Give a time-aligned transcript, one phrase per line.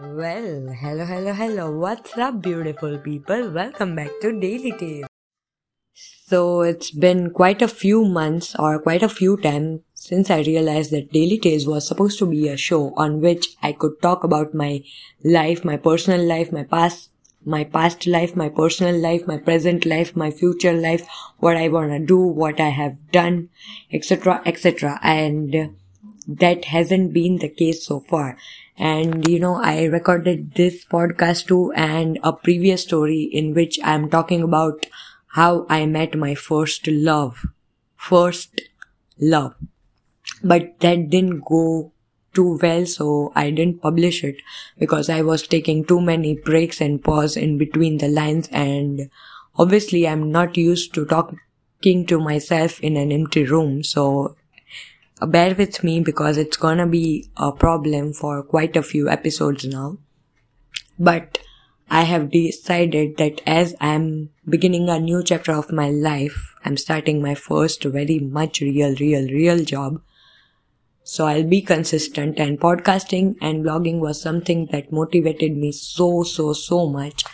[0.00, 1.72] Well, hello, hello, hello.
[1.72, 3.50] What's up, beautiful people?
[3.50, 5.08] Welcome back to Daily Tales.
[5.92, 10.92] So, it's been quite a few months or quite a few times since I realized
[10.92, 14.54] that Daily Tales was supposed to be a show on which I could talk about
[14.54, 14.84] my
[15.24, 17.10] life, my personal life, my past,
[17.44, 21.08] my past life, my personal life, my present life, my future life,
[21.38, 23.48] what I want to do, what I have done,
[23.92, 25.00] etc., etc.
[25.02, 25.74] And
[26.28, 28.36] that hasn't been the case so far.
[28.76, 34.10] And you know, I recorded this podcast too and a previous story in which I'm
[34.10, 34.86] talking about
[35.28, 37.46] how I met my first love.
[37.96, 38.60] First
[39.18, 39.54] love.
[40.44, 41.92] But that didn't go
[42.34, 44.36] too well, so I didn't publish it
[44.78, 49.10] because I was taking too many breaks and pause in between the lines and
[49.56, 54.36] obviously I'm not used to talking to myself in an empty room, so
[55.20, 59.64] Uh, bear with me because it's gonna be a problem for quite a few episodes
[59.64, 59.98] now.
[60.98, 61.38] But
[61.90, 67.20] I have decided that as I'm beginning a new chapter of my life, I'm starting
[67.20, 70.00] my first very much real, real, real job.
[71.02, 76.52] So I'll be consistent and podcasting and blogging was something that motivated me so, so,
[76.52, 77.24] so much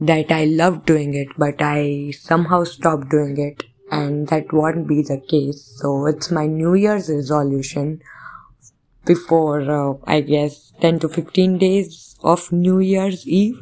[0.00, 5.02] that I loved doing it, but I somehow stopped doing it and that won't be
[5.02, 5.78] the case.
[5.80, 8.00] So it's my New Year's resolution
[9.04, 13.60] before, uh, I guess, 10 to 15 days of New Year's Eve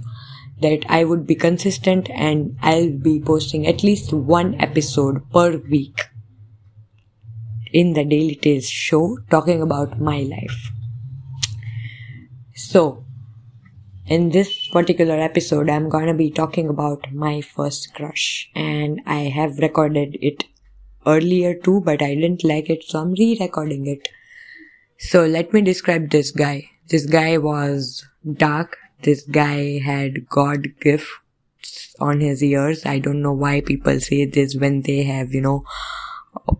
[0.61, 6.01] that I would be consistent and I'll be posting at least one episode per week
[7.73, 10.71] in the Daily Tales show talking about my life.
[12.55, 13.06] So,
[14.07, 19.59] in this particular episode, I'm gonna be talking about my first crush, and I have
[19.59, 20.45] recorded it
[21.07, 24.09] earlier too, but I didn't like it, so I'm re recording it.
[24.98, 26.71] So, let me describe this guy.
[26.89, 32.87] This guy was dark, this guy had God gifts on his ears.
[32.87, 35.64] I don't know why people say this when they have, you know,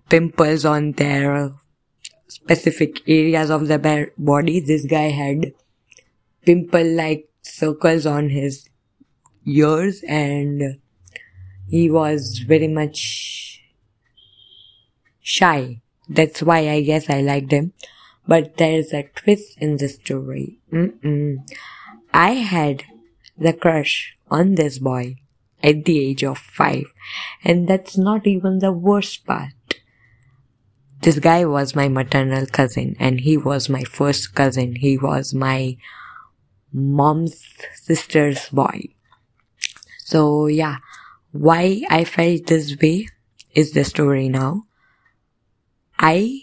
[0.09, 1.53] pimples on their
[2.29, 4.61] specific areas of the body.
[4.61, 5.53] This guy had
[6.45, 8.69] pimple like circles on his
[9.45, 10.79] ears and
[11.69, 13.63] he was very much
[15.21, 15.81] shy.
[16.09, 17.73] That's why I guess I liked him.
[18.29, 20.59] But there's a twist in the story.
[20.73, 21.39] Mm-mm.
[22.13, 22.85] I had
[23.39, 25.17] the crush on this boy
[25.63, 26.87] at the age of five.
[27.45, 29.53] And that's not even the worst part.
[31.03, 34.77] This guy was my maternal cousin and he was my first cousin.
[34.77, 35.77] He was my
[36.77, 37.43] mom's
[37.75, 38.93] sister's boy.
[40.05, 40.77] So yeah,
[41.33, 43.09] why I felt this way
[43.55, 44.67] is the story now.
[45.99, 46.43] I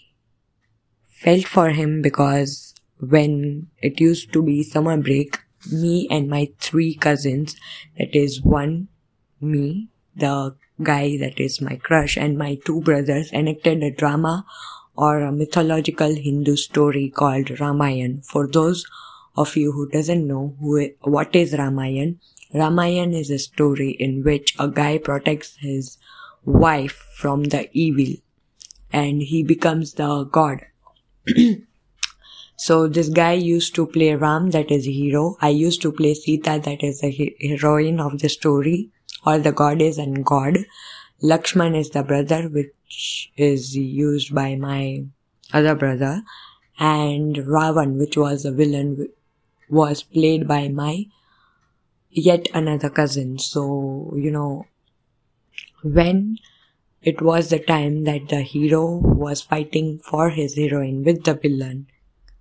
[1.05, 5.37] felt for him because when it used to be summer break,
[5.71, 7.55] me and my three cousins,
[7.97, 8.87] that is one,
[9.39, 14.45] me, the guy that is my crush, and my two brothers enacted a drama
[14.95, 18.25] or a mythological Hindu story called Ramayan.
[18.25, 18.85] For those
[19.35, 22.17] of you who doesn't know who, what is Ramayan,
[22.53, 25.97] Ramayan is a story in which a guy protects his
[26.45, 28.15] wife from the evil
[28.91, 30.59] and he becomes the god.
[32.57, 35.35] so this guy used to play Ram, that is hero.
[35.41, 38.91] I used to play Sita, that is the heroine of the story,
[39.25, 40.59] or the goddess and god.
[41.23, 45.05] Lakshman is the brother, which is used by my
[45.51, 46.21] other brother.
[46.77, 49.07] And Ravan, which was a villain,
[49.69, 51.05] was played by my
[52.09, 53.39] yet another cousin.
[53.39, 54.65] So, you know,
[55.83, 56.37] when
[57.01, 61.87] it was the time that the hero was fighting for his heroine with the villain,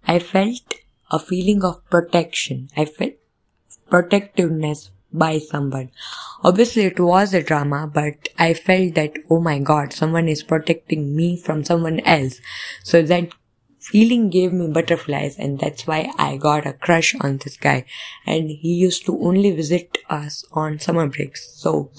[0.06, 0.75] I felt
[1.10, 2.69] a feeling of protection.
[2.77, 3.15] I felt
[3.89, 5.91] protectiveness by someone.
[6.43, 11.15] Obviously, it was a drama, but I felt that, oh my god, someone is protecting
[11.15, 12.41] me from someone else.
[12.83, 13.28] So that
[13.82, 17.84] feeling gave me butterflies and that's why I got a crush on this guy.
[18.27, 21.53] And he used to only visit us on summer breaks.
[21.56, 21.91] So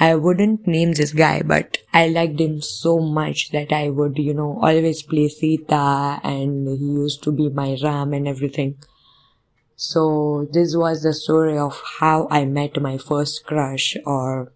[0.00, 4.32] I wouldn't name this guy, but I liked him so much that I would, you
[4.32, 8.76] know, always play Sita and he used to be my Ram and everything.
[9.74, 14.52] So this was the story of how I met my first crush or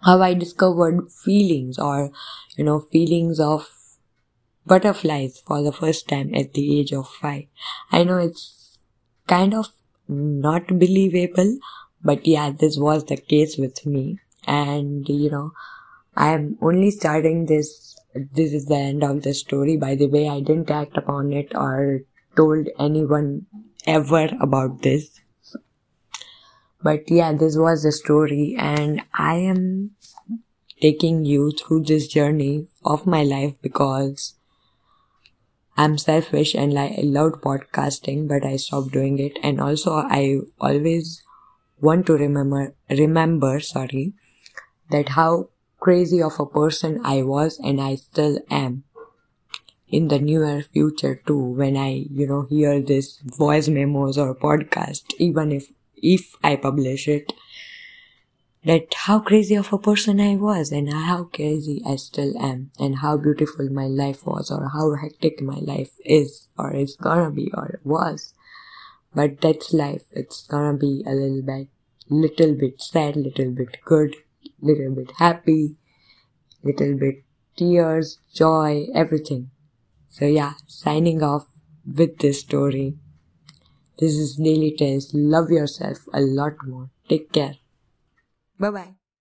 [0.00, 2.10] how I discovered feelings or,
[2.56, 3.68] you know, feelings of
[4.68, 7.44] butterflies for the first time at the age of five.
[7.90, 8.78] I know it's
[9.26, 9.68] kind of
[10.08, 11.58] not believable,
[12.02, 14.20] but yeah, this was the case with me.
[14.46, 15.52] And you know,
[16.16, 17.96] I am only starting this.
[18.14, 19.76] This is the end of the story.
[19.76, 22.00] By the way, I didn't act upon it or
[22.36, 23.46] told anyone
[23.86, 25.20] ever about this.
[26.82, 29.92] But yeah, this was the story, and I am
[30.80, 34.34] taking you through this journey of my life because
[35.78, 39.38] I'm selfish and I loved podcasting, but I stopped doing it.
[39.44, 41.22] And also, I always
[41.80, 44.12] want to remember, remember, sorry,
[44.90, 48.82] that how crazy of a person I was and I still am
[49.88, 55.14] in the near future too when I, you know, hear this voice memos or podcast,
[55.18, 57.32] even if, if I publish it,
[58.68, 62.96] that how crazy of a person I was and how crazy I still am and
[62.96, 67.50] how beautiful my life was or how hectic my life is or is gonna be
[67.54, 68.34] or was.
[69.14, 70.04] But that's life.
[70.12, 71.68] It's gonna be a little bit,
[72.10, 74.16] little bit sad, little bit good,
[74.60, 75.76] little bit happy,
[76.62, 77.24] little bit
[77.56, 79.50] tears, joy, everything.
[80.10, 81.46] So yeah, signing off
[81.86, 82.96] with this story.
[83.98, 85.14] This is Daily Tales.
[85.14, 86.90] Love yourself a lot more.
[87.08, 87.54] Take care.
[88.58, 88.97] Bye bye.